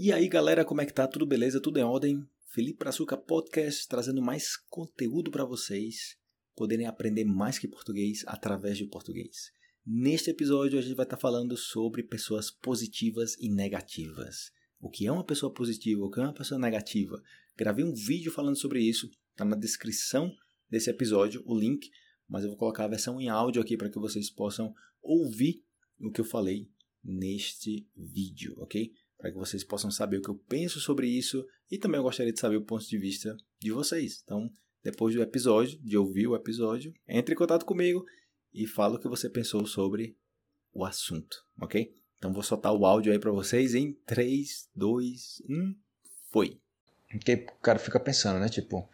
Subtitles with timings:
[0.00, 1.08] E aí galera, como é que tá?
[1.08, 1.60] Tudo beleza?
[1.60, 2.24] Tudo em ordem?
[2.54, 6.16] Felipe Açúcar Podcast trazendo mais conteúdo para vocês
[6.54, 9.50] poderem aprender mais que português através de português.
[9.84, 14.52] Neste episódio a gente vai estar tá falando sobre pessoas positivas e negativas.
[14.78, 17.20] O que é uma pessoa positiva, o que é uma pessoa negativa.
[17.56, 20.32] Gravei um vídeo falando sobre isso, tá na descrição
[20.70, 21.90] desse episódio, o link,
[22.28, 24.72] mas eu vou colocar a versão em áudio aqui para que vocês possam
[25.02, 25.60] ouvir
[25.98, 26.70] o que eu falei
[27.02, 28.92] neste vídeo, ok?
[29.18, 32.32] Para que vocês possam saber o que eu penso sobre isso e também eu gostaria
[32.32, 34.22] de saber o ponto de vista de vocês.
[34.24, 34.50] Então,
[34.82, 38.06] depois do episódio, de ouvir o episódio, entre em contato comigo
[38.54, 40.16] e fala o que você pensou sobre
[40.72, 41.92] o assunto, ok?
[42.16, 45.74] Então vou soltar o áudio aí para vocês em 3, 2, 1,
[46.30, 46.60] foi.
[47.10, 48.48] Porque o cara fica pensando, né?
[48.48, 48.88] Tipo,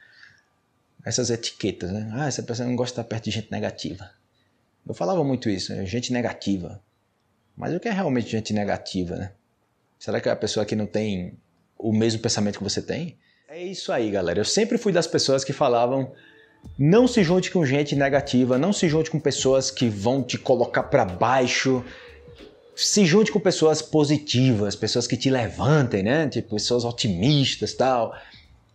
[1.04, 2.10] essas etiquetas, né?
[2.14, 4.10] Ah, essa pessoa não gosta de estar perto de gente negativa.
[4.86, 5.84] Eu falava muito isso, né?
[5.86, 6.82] gente negativa.
[7.56, 9.34] Mas o que é realmente gente negativa, né?
[10.04, 11.32] Será que é a pessoa que não tem
[11.78, 13.16] o mesmo pensamento que você tem?
[13.48, 14.38] É isso aí, galera.
[14.38, 16.12] Eu sempre fui das pessoas que falavam
[16.78, 20.82] não se junte com gente negativa, não se junte com pessoas que vão te colocar
[20.82, 21.82] para baixo.
[22.76, 26.28] Se junte com pessoas positivas, pessoas que te levantem, né?
[26.28, 28.14] Tipo, pessoas otimistas, tal.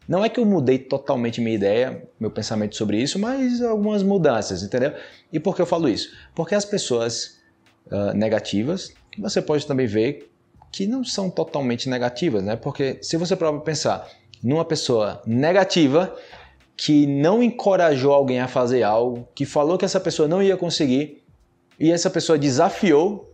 [0.08, 4.64] Não é que eu mudei totalmente minha ideia, meu pensamento sobre isso, mas algumas mudanças,
[4.64, 4.95] entendeu?
[5.31, 6.09] E por que eu falo isso?
[6.33, 7.38] Porque as pessoas
[7.86, 10.27] uh, negativas, você pode também ver
[10.71, 12.55] que não são totalmente negativas, né?
[12.55, 14.07] Porque se você prova pensar
[14.41, 16.15] numa pessoa negativa
[16.77, 21.21] que não encorajou alguém a fazer algo, que falou que essa pessoa não ia conseguir
[21.79, 23.33] e essa pessoa desafiou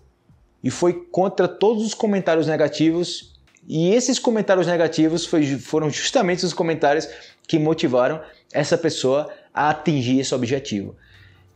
[0.63, 3.35] e foi contra todos os comentários negativos
[3.67, 7.07] e esses comentários negativos foi, foram justamente os comentários
[7.47, 8.21] que motivaram
[8.53, 10.95] essa pessoa a atingir esse objetivo.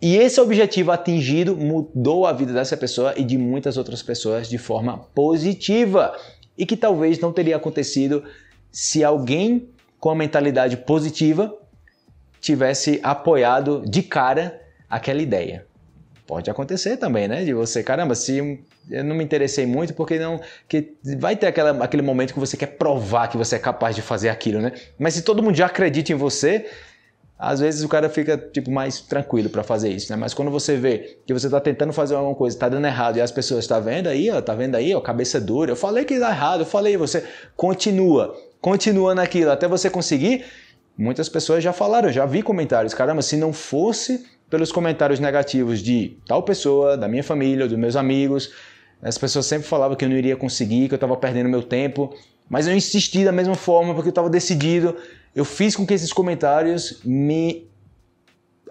[0.01, 4.57] E esse objetivo atingido mudou a vida dessa pessoa e de muitas outras pessoas de
[4.57, 6.15] forma positiva.
[6.57, 8.23] E que talvez não teria acontecido
[8.71, 9.69] se alguém
[9.99, 11.53] com a mentalidade positiva
[12.39, 15.65] tivesse apoiado de cara aquela ideia.
[16.25, 17.43] Pode acontecer também, né?
[17.43, 21.83] De você, caramba, se eu não me interessei muito porque não que vai ter aquela,
[21.83, 24.71] aquele momento que você quer provar que você é capaz de fazer aquilo, né?
[24.97, 26.69] Mas se todo mundo já acredita em você,
[27.39, 30.17] às vezes o cara fica tipo mais tranquilo para fazer isso, né?
[30.17, 33.21] Mas quando você vê que você está tentando fazer alguma coisa, está dando errado e
[33.21, 35.71] as pessoas estão tá vendo aí, ó, tá vendo aí, ó, cabeça dura.
[35.71, 37.23] Eu falei que dá errado, eu falei, você
[37.55, 40.43] continua, continua naquilo até você conseguir.
[40.97, 46.17] Muitas pessoas já falaram, já vi comentários, caramba, se não fosse pelos comentários negativos de
[46.27, 48.51] tal pessoa, da minha família, dos meus amigos,
[49.01, 52.13] as pessoas sempre falavam que eu não iria conseguir, que eu estava perdendo meu tempo,
[52.49, 54.93] mas eu insisti da mesma forma porque eu estava decidido
[55.35, 57.69] eu fiz com que esses comentários me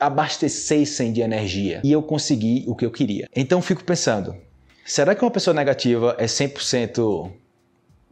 [0.00, 3.28] abastecessem de energia e eu consegui o que eu queria.
[3.34, 4.36] Então fico pensando,
[4.84, 7.30] será que uma pessoa negativa é 100%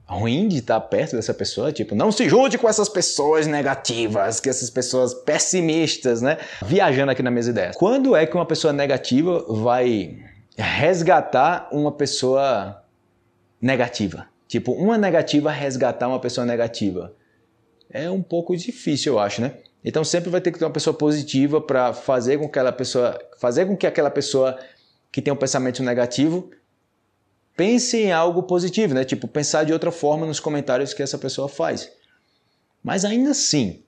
[0.05, 1.73] ruim de estar perto dessa pessoa?
[1.73, 6.39] Tipo, não se junte com essas pessoas negativas, que essas pessoas pessimistas, né?
[6.65, 7.77] Viajando aqui nas minhas ideias.
[7.77, 10.19] Quando é que uma pessoa negativa vai
[10.57, 12.83] resgatar uma pessoa
[13.61, 14.27] negativa?
[14.49, 17.13] Tipo, uma negativa resgatar uma pessoa negativa
[17.91, 19.55] é um pouco difícil, eu acho, né?
[19.85, 23.19] Então sempre vai ter que ter uma pessoa positiva para fazer com que aquela pessoa,
[23.39, 24.59] fazer com que aquela pessoa
[25.13, 26.51] que tem um pensamento negativo
[27.57, 29.05] pense em algo positivo, né?
[29.05, 31.91] Tipo, pensar de outra forma nos comentários que essa pessoa faz.
[32.83, 33.83] Mas ainda assim,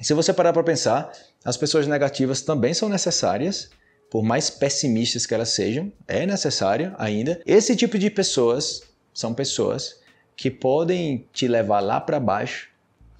[0.00, 1.10] se você parar para pensar,
[1.44, 3.70] as pessoas negativas também são necessárias,
[4.10, 7.40] por mais pessimistas que elas sejam, é necessário ainda.
[7.46, 10.00] Esse tipo de pessoas são pessoas
[10.36, 12.73] que podem te levar lá para baixo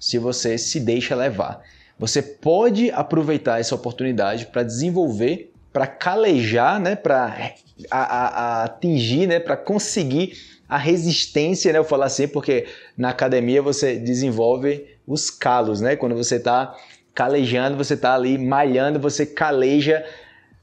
[0.05, 1.63] se você se deixa levar.
[1.97, 7.55] Você pode aproveitar essa oportunidade para desenvolver, para calejar, né, para
[7.91, 10.33] atingir, né, para conseguir
[10.69, 16.15] a resistência, né, eu falo assim, porque na academia você desenvolve os calos, né, quando
[16.15, 16.75] você está
[17.11, 20.05] calejando, você está ali malhando, você caleja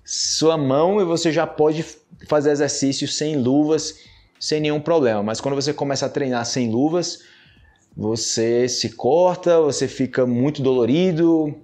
[0.04, 1.84] sua mão e você já pode
[2.28, 3.96] fazer exercícios sem luvas,
[4.38, 5.20] sem nenhum problema.
[5.20, 7.31] Mas quando você começa a treinar sem luvas,
[7.96, 11.54] você se corta, você fica muito dolorido,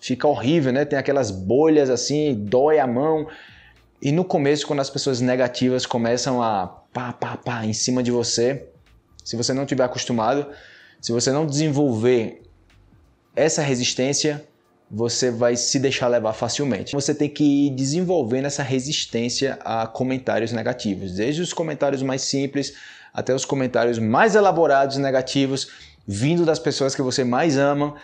[0.00, 0.84] fica horrível, né?
[0.84, 3.26] Tem aquelas bolhas assim, dói a mão.
[4.00, 8.10] E no começo, quando as pessoas negativas começam a pá, pá, pá em cima de
[8.10, 8.66] você,
[9.24, 10.46] se você não tiver acostumado,
[11.00, 12.42] se você não desenvolver
[13.36, 14.46] essa resistência,
[14.90, 16.92] você vai se deixar levar facilmente.
[16.92, 22.74] Você tem que ir desenvolvendo essa resistência a comentários negativos, desde os comentários mais simples
[23.14, 25.68] até os comentários mais elaborados negativos
[26.06, 27.94] vindo das pessoas que você mais ama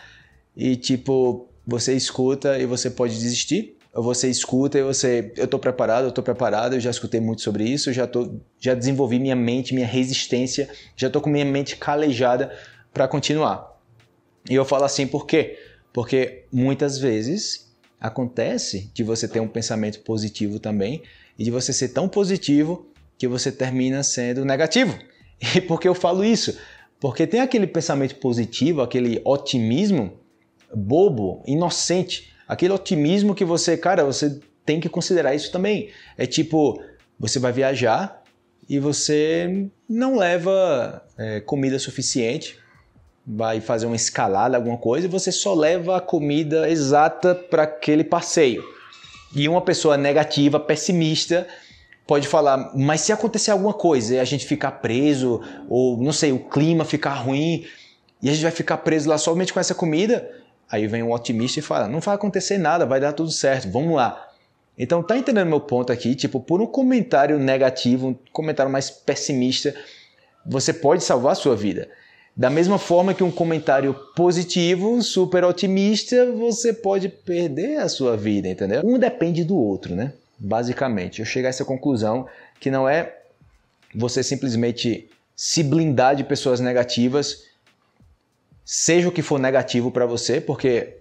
[0.56, 6.04] e tipo, você escuta e você pode desistir você escuta e você, eu estou preparado,
[6.04, 9.74] eu estou preparado, eu já escutei muito sobre isso, já tô, já desenvolvi minha mente,
[9.74, 12.56] minha resistência, já estou com minha mente calejada
[12.92, 13.78] para continuar.
[14.48, 15.58] E eu falo assim por quê?
[15.92, 17.68] Porque muitas vezes
[18.00, 21.02] acontece de você ter um pensamento positivo também
[21.36, 22.86] e de você ser tão positivo
[23.20, 24.98] que você termina sendo negativo.
[25.54, 26.58] E por que eu falo isso?
[27.00, 30.20] Porque tem aquele pensamento positivo, aquele otimismo
[30.74, 35.88] bobo, inocente, aquele otimismo que você, cara, você tem que considerar isso também.
[36.18, 36.78] É tipo,
[37.18, 38.22] você vai viajar
[38.68, 42.58] e você não leva é, comida suficiente,
[43.26, 48.04] vai fazer uma escalada, alguma coisa, e você só leva a comida exata para aquele
[48.04, 48.62] passeio.
[49.34, 51.48] E uma pessoa negativa, pessimista,
[52.10, 56.40] pode falar, mas se acontecer alguma coisa a gente ficar preso, ou não sei, o
[56.40, 57.64] clima ficar ruim,
[58.20, 60.28] e a gente vai ficar preso lá somente com essa comida,
[60.68, 63.94] aí vem um otimista e fala, não vai acontecer nada, vai dar tudo certo, vamos
[63.94, 64.28] lá.
[64.76, 66.16] Então tá entendendo meu ponto aqui?
[66.16, 69.72] Tipo, por um comentário negativo, um comentário mais pessimista,
[70.44, 71.88] você pode salvar a sua vida.
[72.36, 78.48] Da mesma forma que um comentário positivo, super otimista, você pode perder a sua vida,
[78.48, 78.82] entendeu?
[78.84, 80.12] Um depende do outro, né?
[80.40, 81.20] Basicamente.
[81.20, 82.26] Eu chego a essa conclusão
[82.58, 83.18] que não é
[83.94, 87.44] você simplesmente se blindar de pessoas negativas,
[88.64, 90.98] seja o que for negativo para você, porque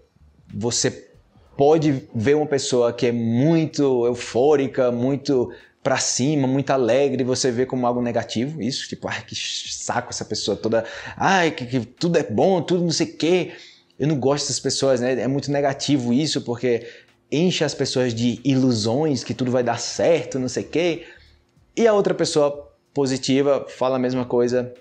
[0.54, 1.10] você
[1.56, 5.52] pode ver uma pessoa que é muito eufórica, muito
[5.84, 10.26] para cima, muito alegre, você vê como algo negativo, isso, tipo, ai, que saco essa
[10.26, 10.84] pessoa toda,
[11.16, 13.52] ai, que, que tudo é bom, tudo não sei o quê.
[13.98, 15.20] Eu não gosto dessas pessoas, né?
[15.22, 16.88] É muito negativo isso, porque
[17.32, 21.08] enche as pessoas de ilusões que tudo vai dar certo, não sei o quê.
[21.76, 24.74] E a outra pessoa positiva fala a mesma coisa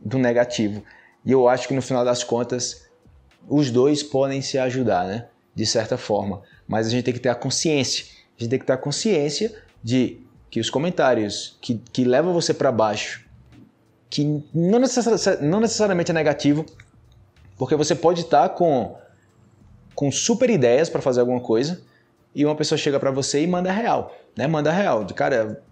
[0.00, 0.82] do negativo.
[1.24, 2.86] E eu acho que no final das contas,
[3.48, 5.26] os dois podem se ajudar, né?
[5.54, 6.42] De certa forma.
[6.66, 8.06] Mas a gente tem que ter a consciência.
[8.36, 10.20] A gente tem que ter a consciência de
[10.50, 13.24] que os comentários que, que levam você para baixo,
[14.10, 16.66] que não, necessari não necessariamente é negativo,
[17.56, 18.96] porque você pode estar com,
[19.94, 21.80] com super ideias para fazer alguma coisa,
[22.34, 24.46] e uma pessoa chega para você e manda real, né?
[24.46, 25.62] Manda real, de cara,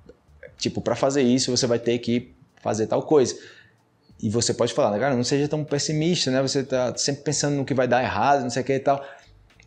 [0.59, 3.37] tipo, para fazer isso você vai ter que fazer tal coisa.
[4.23, 6.43] E você pode falar, cara, não seja tão pessimista, né?
[6.43, 9.03] Você tá sempre pensando no que vai dar errado, não sei o que e tal.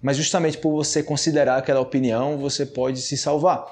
[0.01, 3.65] Mas justamente por você considerar aquela opinião, você pode se salvar.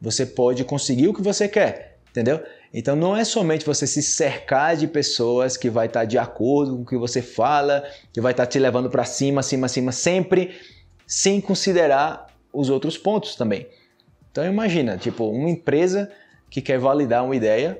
[0.00, 2.40] Você pode conseguir o que você quer, entendeu?
[2.72, 6.82] Então não é somente você se cercar de pessoas que vai estar de acordo com
[6.82, 7.82] o que você fala,
[8.12, 10.54] que vai estar te levando para cima, cima, cima sempre,
[11.04, 13.66] sem considerar os outros pontos também.
[14.30, 16.10] Então imagina, tipo, uma empresa
[16.50, 17.78] que quer validar uma ideia,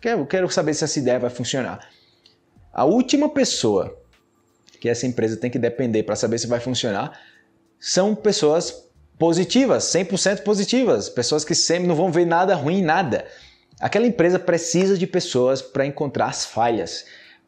[0.00, 1.88] quero, quero saber se essa ideia vai funcionar.
[2.72, 3.98] A última pessoa
[4.80, 7.20] que essa empresa tem que depender para saber se vai funcionar
[7.78, 8.88] são pessoas
[9.18, 13.24] positivas, 100% positivas, pessoas que sempre não vão ver nada ruim, nada.
[13.80, 17.04] Aquela empresa precisa de pessoas para encontrar as falhas,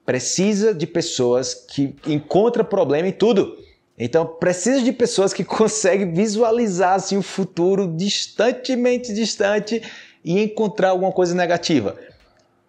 [0.06, 3.56] precisa de pessoas que encontram problema em tudo.
[3.98, 9.82] Então precisa de pessoas que conseguem visualizar assim, o futuro distantemente distante
[10.24, 11.96] e encontrar alguma coisa negativa.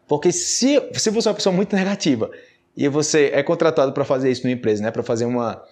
[0.07, 2.29] Porque se, se você é uma pessoa muito negativa
[2.77, 5.63] e você é contratado para fazer isso numa empresa, né, para fazer uma,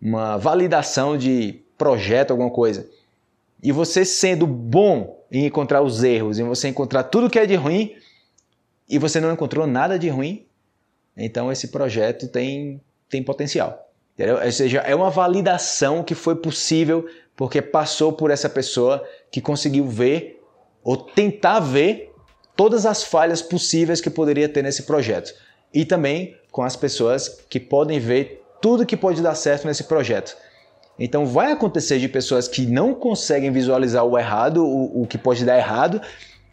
[0.00, 2.88] uma validação de projeto, alguma coisa,
[3.62, 7.56] e você sendo bom em encontrar os erros, em você encontrar tudo que é de
[7.56, 7.94] ruim,
[8.88, 10.46] e você não encontrou nada de ruim,
[11.16, 13.83] então esse projeto tem, tem potencial.
[14.14, 14.38] Entendeu?
[14.42, 17.06] Ou seja, é uma validação que foi possível
[17.36, 20.40] porque passou por essa pessoa que conseguiu ver
[20.82, 22.12] ou tentar ver
[22.54, 25.34] todas as falhas possíveis que poderia ter nesse projeto.
[25.72, 30.36] E também com as pessoas que podem ver tudo que pode dar certo nesse projeto.
[30.98, 35.44] Então vai acontecer de pessoas que não conseguem visualizar o errado, o, o que pode
[35.44, 36.00] dar errado,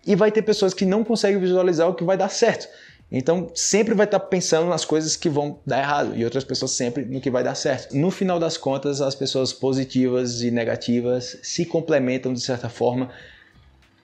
[0.05, 2.67] e vai ter pessoas que não conseguem visualizar o que vai dar certo.
[3.11, 7.03] Então, sempre vai estar pensando nas coisas que vão dar errado e outras pessoas sempre
[7.03, 7.93] no que vai dar certo.
[7.95, 13.09] No final das contas, as pessoas positivas e negativas se complementam de certa forma,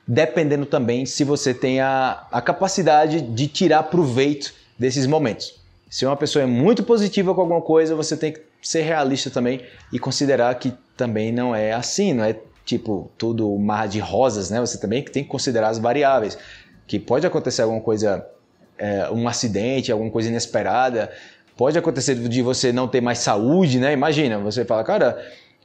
[0.05, 5.55] dependendo também se você tem a, a capacidade de tirar proveito desses momentos.
[5.89, 9.61] Se uma pessoa é muito positiva com alguma coisa, você tem que ser realista também
[9.93, 12.35] e considerar que também não é assim, não é
[12.65, 14.59] tipo tudo mar de rosas, né?
[14.59, 16.37] Você também tem que considerar as variáveis,
[16.85, 18.27] que pode acontecer alguma coisa
[18.77, 21.11] é, um acidente, alguma coisa inesperada.
[21.55, 23.93] Pode acontecer de você não ter mais saúde, né?
[23.93, 25.17] Imagina, você fala, cara,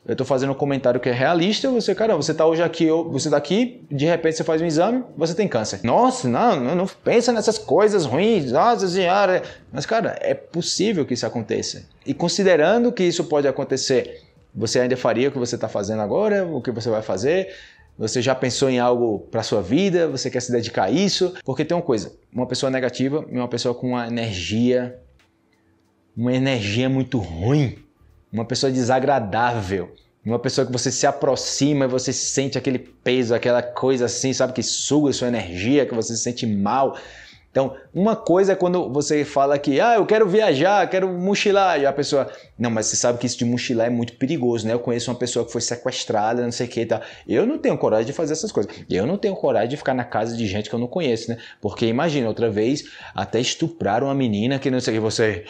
[0.04, 3.28] eu estou fazendo um comentário que é realista, você, cara, você está hoje aqui, você
[3.28, 5.80] está aqui, de repente você faz um exame, você tem câncer.
[5.84, 9.42] Nossa, não, não, não pensa nessas coisas ruins, nossa senhora.
[9.70, 11.84] Mas, cara, é possível que isso aconteça.
[12.04, 14.22] E considerando que isso pode acontecer
[14.54, 16.44] Você ainda faria o que você está fazendo agora?
[16.46, 17.48] O que você vai fazer?
[17.98, 20.08] Você já pensou em algo para sua vida?
[20.08, 21.34] Você quer se dedicar a isso?
[21.44, 24.98] Porque tem uma coisa: uma pessoa negativa é uma pessoa com uma energia,
[26.16, 27.78] uma energia muito ruim,
[28.32, 29.94] uma pessoa desagradável,
[30.24, 34.52] uma pessoa que você se aproxima e você sente aquele peso, aquela coisa assim, sabe,
[34.52, 36.96] que suga sua energia, que você se sente mal.
[37.52, 41.84] Então, uma coisa é quando você fala que, ah, eu quero viajar, quero mochilar, e
[41.84, 44.72] a pessoa, não, mas você sabe que isso de mochilar é muito perigoso, né?
[44.72, 47.02] Eu conheço uma pessoa que foi sequestrada, não sei o que e tal.
[47.28, 48.72] Eu não tenho coragem de fazer essas coisas.
[48.88, 51.36] Eu não tenho coragem de ficar na casa de gente que eu não conheço, né?
[51.60, 55.44] Porque imagina, outra vez, até estupraram uma menina que não sei o que, você.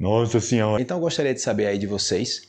[0.00, 0.82] Nossa senhora.
[0.82, 2.48] Então, eu gostaria de saber aí de vocês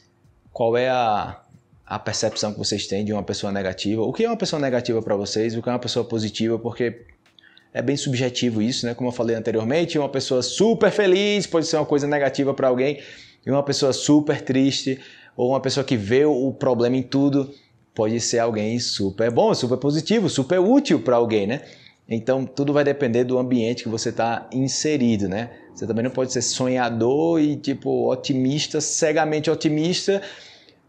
[0.51, 1.39] qual é a,
[1.85, 4.01] a percepção que vocês têm de uma pessoa negativa.
[4.01, 5.55] O que é uma pessoa negativa para vocês?
[5.55, 6.57] O que é uma pessoa positiva?
[6.57, 7.12] Porque
[7.73, 8.93] é bem subjetivo isso, né?
[8.93, 12.99] Como eu falei anteriormente, uma pessoa super feliz pode ser uma coisa negativa para alguém,
[13.45, 14.99] e uma pessoa super triste
[15.35, 17.51] ou uma pessoa que vê o problema em tudo
[17.93, 21.61] pode ser alguém super bom, super positivo, super útil para alguém, né?
[22.07, 25.49] Então tudo vai depender do ambiente que você está inserido, né?
[25.73, 30.21] Você também não pode ser sonhador e tipo otimista, cegamente otimista,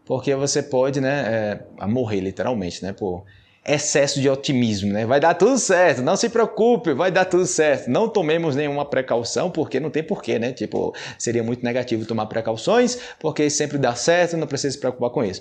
[0.05, 2.93] porque você pode, né, é, morrer literalmente, né?
[2.93, 3.25] Por
[3.67, 5.07] excesso de otimismo, né?
[5.07, 7.89] Vai dar tudo certo, não se preocupe, vai dar tudo certo.
[7.89, 10.53] Não tomemos nenhuma precaução, porque não tem porquê, né?
[10.53, 15.25] Tipo, seria muito negativo tomar precauções, porque sempre dá certo, não precisa se preocupar com
[15.25, 15.41] isso.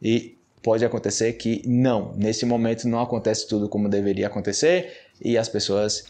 [0.00, 5.48] E pode acontecer que não, nesse momento não acontece tudo como deveria acontecer e as
[5.48, 6.04] pessoas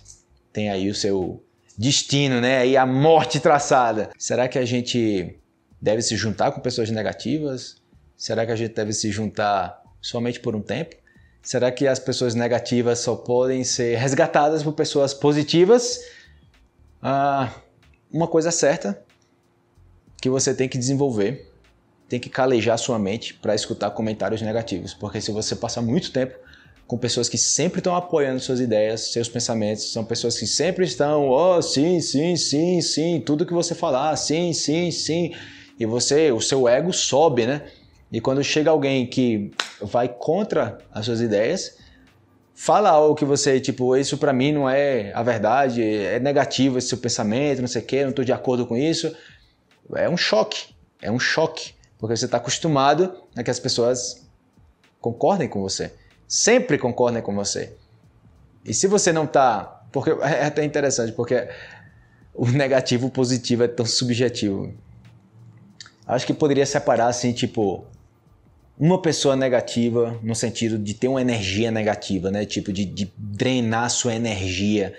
[0.53, 1.43] têm aí o seu
[1.77, 2.67] destino, né?
[2.67, 4.11] E a morte traçada.
[4.19, 5.37] Será que a gente
[5.81, 7.77] deve se juntar com pessoas negativas?
[8.17, 10.97] Será que a gente deve se juntar somente por um tempo?
[11.45, 16.01] Será que as pessoas negativas só podem ser resgatadas por pessoas positivas?
[17.03, 17.53] Ah,
[18.11, 18.99] uma coisa certa
[20.23, 21.53] que você tem que desenvolver,
[22.09, 26.35] tem que calejar sua mente para escutar comentários negativos, porque se você passar muito tempo
[26.87, 31.29] com pessoas que sempre estão apoiando suas ideias, seus pensamentos, são pessoas que sempre estão,
[31.29, 35.35] oh, sim, sim, sim, sim, tudo que você falar, sim, sim, sim,
[35.79, 37.67] e você, o seu ego sobe, né?
[38.15, 39.51] E quando chega alguém que
[39.83, 41.79] vai contra as suas ideias,
[42.55, 46.87] fala algo que você, tipo, isso para mim não é a verdade, é negativo esse
[46.87, 49.13] seu pensamento, não sei o quê, não estou de acordo com isso.
[49.97, 54.25] É um choque, é um choque, porque você está acostumado a que as pessoas
[55.01, 55.93] concordem com você,
[56.29, 57.75] sempre concordem com você.
[58.65, 61.49] E se você não está, porque é até interessante, porque
[62.33, 64.73] o negativo e o positivo é tão subjetivo.
[66.07, 67.85] Acho que poderia separar assim, tipo,
[68.79, 72.45] uma pessoa negativa no sentido de ter uma energia negativa, né?
[72.45, 74.95] Tipo, de, de drenar sua energia,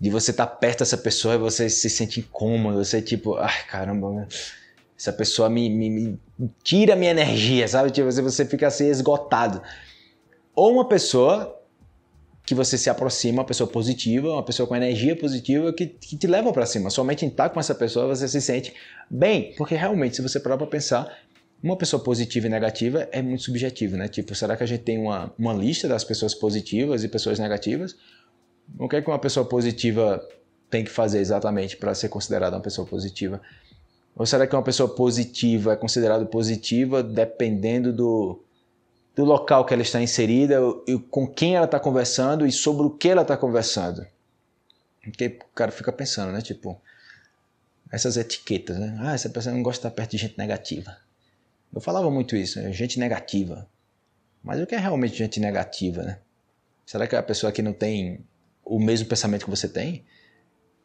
[0.00, 3.64] de você estar tá perto dessa pessoa e você se sente incômodo, você tipo, ai
[3.68, 4.26] caramba,
[4.98, 7.90] essa pessoa me, me, me tira minha energia, sabe?
[7.90, 9.62] Tipo, você, você fica assim esgotado.
[10.54, 11.60] Ou uma pessoa
[12.46, 16.26] que você se aproxima, uma pessoa positiva, uma pessoa com energia positiva que, que te
[16.26, 16.90] leva para cima.
[16.90, 18.74] Somente em estar com essa pessoa você se sente
[19.08, 21.10] bem, porque realmente, se você parar para pensar,
[21.64, 24.06] uma pessoa positiva e negativa é muito subjetivo, né?
[24.06, 27.96] Tipo, será que a gente tem uma, uma lista das pessoas positivas e pessoas negativas?
[28.78, 30.22] O que é que uma pessoa positiva
[30.68, 33.40] tem que fazer exatamente para ser considerada uma pessoa positiva?
[34.14, 38.44] Ou será que uma pessoa positiva é considerada positiva dependendo do,
[39.16, 42.90] do local que ela está inserida e com quem ela está conversando e sobre o
[42.90, 44.06] que ela está conversando?
[45.02, 46.42] Porque o cara fica pensando, né?
[46.42, 46.78] Tipo,
[47.90, 48.98] essas etiquetas, né?
[49.00, 51.03] Ah, essa pessoa não gosta de estar perto de gente negativa.
[51.74, 52.72] Eu falava muito isso, né?
[52.72, 53.68] gente negativa.
[54.42, 56.18] Mas o que é realmente gente negativa, né?
[56.86, 58.24] Será que é a pessoa que não tem
[58.64, 60.04] o mesmo pensamento que você tem?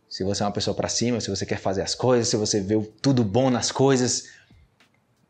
[0.07, 2.61] Se você é uma pessoa para cima, se você quer fazer as coisas, se você
[2.61, 4.29] vê tudo bom nas coisas,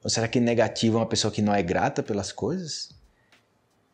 [0.04, 2.90] ou será que negativa é uma pessoa que não é grata pelas coisas?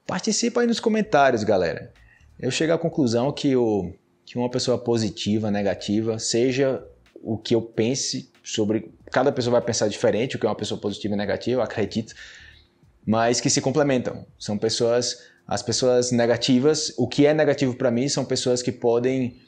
[0.05, 1.91] Participa aí nos comentários, galera.
[2.37, 3.91] Eu chego à conclusão que, o,
[4.25, 8.93] que uma pessoa positiva, negativa, seja o que eu pense sobre.
[9.11, 12.13] Cada pessoa vai pensar diferente, o que é uma pessoa positiva e negativa, acredito,
[13.05, 14.25] mas que se complementam.
[14.39, 15.33] São pessoas.
[15.47, 19.39] As pessoas negativas, o que é negativo para mim são pessoas que podem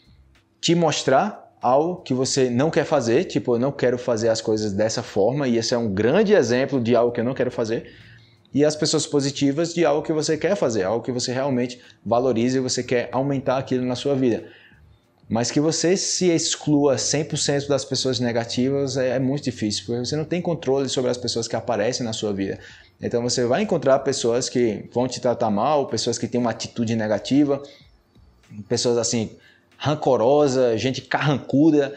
[0.62, 4.74] te mostrar algo que você não quer fazer, tipo, eu não quero fazer as coisas
[4.74, 7.92] dessa forma, e esse é um grande exemplo de algo que eu não quero fazer.
[8.54, 12.58] E as pessoas positivas de algo que você quer fazer, algo que você realmente valoriza
[12.58, 14.46] e você quer aumentar aquilo na sua vida.
[15.30, 20.16] Mas que você se exclua 100% das pessoas negativas é, é, muito difícil, porque você
[20.16, 22.58] não tem controle sobre as pessoas que aparecem na sua vida.
[23.02, 26.96] Então você vai encontrar pessoas que vão te tratar mal, pessoas que têm uma atitude
[26.96, 27.62] negativa,
[28.70, 29.32] pessoas assim
[29.78, 31.94] rancorosa, gente carrancuda,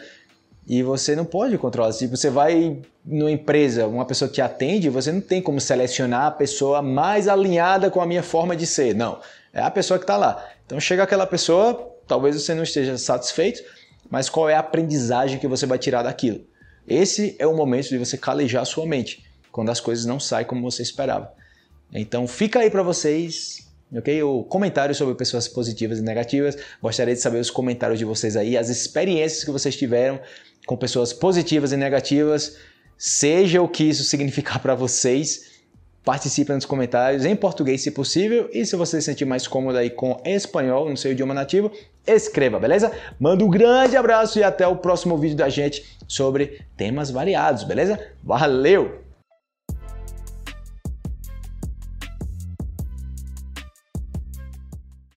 [0.66, 1.92] E você não pode controlar.
[1.92, 6.30] Se você vai numa empresa, uma pessoa te atende, você não tem como selecionar a
[6.30, 8.94] pessoa mais alinhada com a minha forma de ser.
[8.94, 9.18] Não.
[9.52, 10.46] É a pessoa que está lá.
[10.64, 13.62] Então chega aquela pessoa, talvez você não esteja satisfeito,
[14.10, 16.44] mas qual é a aprendizagem que você vai tirar daquilo?
[16.86, 20.68] Esse é o momento de você calejar sua mente, quando as coisas não saem como
[20.68, 21.32] você esperava.
[21.94, 24.22] Então fica aí para vocês ok?
[24.22, 26.56] O comentário sobre pessoas positivas e negativas.
[26.82, 30.20] Gostaria de saber os comentários de vocês aí, as experiências que vocês tiveram
[30.66, 32.56] com pessoas positivas e negativas,
[32.96, 35.49] seja o que isso significar para vocês.
[36.04, 39.90] Participe nos comentários em português, se possível, e se você se sentir mais cômodo aí
[39.90, 41.70] com espanhol no seu idioma nativo,
[42.06, 42.90] escreva, beleza?
[43.18, 47.98] Manda um grande abraço e até o próximo vídeo da gente sobre temas variados, beleza?
[48.24, 49.09] Valeu!